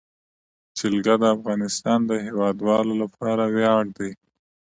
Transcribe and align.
جلګه 0.77 1.15
د 1.21 1.23
افغانستان 1.37 1.99
د 2.05 2.11
هیوادوالو 2.25 2.93
لپاره 3.03 3.43
ویاړ 3.55 3.83
دی. 3.97 4.11